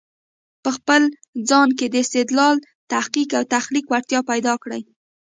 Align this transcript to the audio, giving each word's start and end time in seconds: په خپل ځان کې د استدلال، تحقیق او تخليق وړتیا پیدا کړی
په 0.63 0.69
خپل 0.77 1.01
ځان 1.49 1.69
کې 1.77 1.85
د 1.89 1.95
استدلال، 2.05 2.55
تحقیق 2.91 3.29
او 3.37 3.43
تخليق 3.53 3.85
وړتیا 3.89 4.19
پیدا 4.31 4.53
کړی 4.63 4.81